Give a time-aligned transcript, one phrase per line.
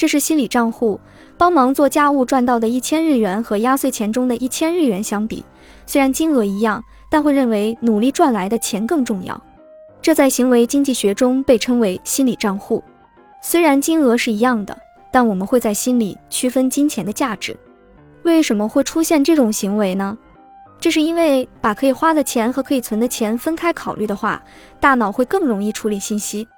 [0.00, 0.98] 这是心理账户
[1.36, 5.44] 帮忙做家务赚到的一千日元和压岁钱中的一千日元相比
[5.84, 9.38] 虽然金额一样但会认为努力赚来的钱更重要。
[10.00, 12.82] 这在行为经济学中被称为心理账户。
[13.42, 14.74] 虽然金额是一样的
[15.12, 17.54] 但我们会在心里区分金钱的价值。
[18.22, 20.16] 为什么会出现这种行为呢？
[20.80, 24.42] 这是因为把可以花的钱和可以存的钱分开考虑的话
[24.80, 26.48] 大脑会更容易处理信息